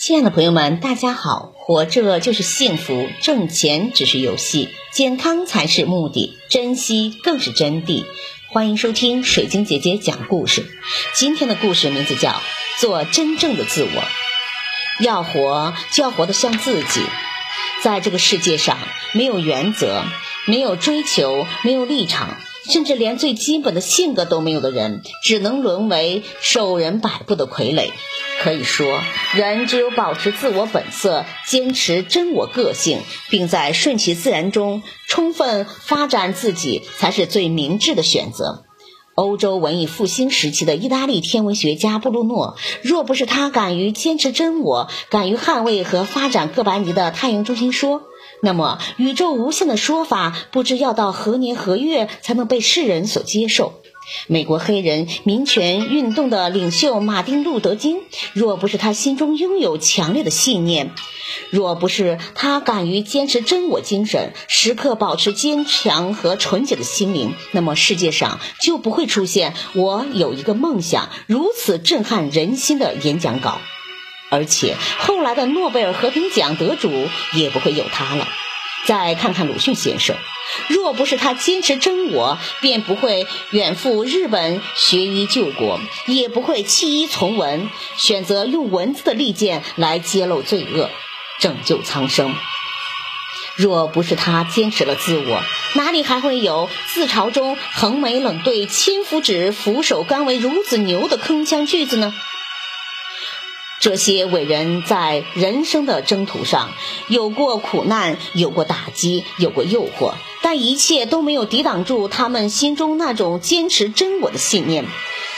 [0.00, 1.52] 亲爱的朋友们，大家好！
[1.58, 8.06] 活着就是幸福，挣钱只是游戏，健康才是目的，珍惜更是真谛。
[8.48, 10.64] 欢迎收听水晶姐姐讲故事。
[11.12, 12.30] 今天的故事名字叫
[12.80, 13.90] 《做真正的自我》。
[15.04, 17.02] 要活就要活得像自己。
[17.82, 18.78] 在这个世界上，
[19.12, 20.02] 没有原则，
[20.46, 22.38] 没有追求，没有立场，
[22.70, 27.90] 甚至连最基本的性格都没有的人，只能沦为受人摆布的傀儡。
[28.40, 29.02] 可以说，
[29.34, 38.64] 人只有保持自我本色，坚持真我个性，并在顺其自然中充分发展自己，才是最明智的选择。
[39.14, 48.00] 欧洲文艺复兴时期的意大利天文学家布鲁诺，若不是他敢于坚持真我，敢于捍卫和发展哥白尼的太阳中心说，
[48.42, 53.80] 那么宇宙无限的说法，不知要到何年何月才能被世人所接受。
[54.26, 58.00] 美国黑人民权运动的领袖马丁·路德·金，
[58.32, 60.92] 若不是他心中拥有强烈的信念，
[61.50, 73.58] 若不是他敢于坚持真我精神，时刻保持坚强和纯洁的心灵，那么世界上就不会出现“我有一个梦想”如此震撼人心的演讲稿，
[74.30, 78.26] 而且后来的诺贝尔和平奖得主也不会有他了。
[78.86, 80.16] 再看看鲁迅先生，
[80.68, 90.88] 若不是他坚持真我，便不会远赴日本学医救国，也不会弃医从文，选择用文字的利剑来揭露罪恶，
[91.40, 92.34] 拯救苍生。
[93.54, 95.42] 若不是他坚持了自我，
[95.74, 102.14] 哪里还会有自嘲中横眉冷对千夫指，俯首甘为孺子牛的铿锵句子呢？
[103.80, 106.74] 这些伟人在人生的征途上
[107.08, 114.84] 有过苦难，有过打击，有过诱惑，但一切都没有抵挡住他们心中那种坚持真我的信念。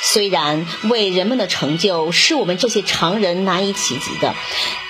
[0.04, 4.34] 虽然伟人们的成就是我们这些常人难以企及的，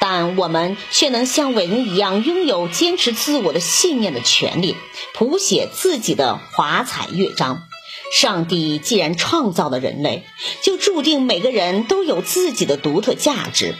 [0.01, 4.75] 但我们却能像伟人一样拥有坚持自我的信念的权利，
[5.13, 7.65] 谱写自己的华彩乐章。
[8.13, 10.25] 上帝既然创造了人类，
[10.63, 13.75] 就注定每个人都有自己的独特价值。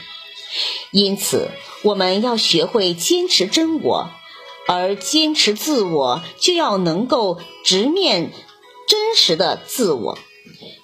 [0.91, 1.49] 因此，
[1.83, 4.09] 我们要学会坚持真我，
[4.67, 8.31] 而坚持自我，就要能够直面
[8.87, 10.17] 真实的自我，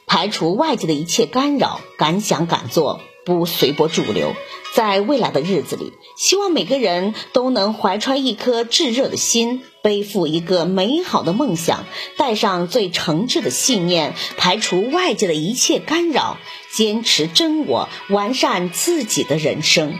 [0.07, 3.01] 排除外界的一切干扰，敢想敢做。
[3.29, 4.35] 不随波逐流，
[4.73, 11.85] 在未来的日子里，希望每个人都能怀揣一颗炙热的心，背负一个美好的梦想，
[12.17, 16.39] 带上最诚挚的信念，排除外界的一切干扰，
[16.73, 19.93] 坚持真我，完善自己的人生。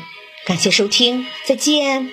[0.48, 2.10] 感谢收听，再见。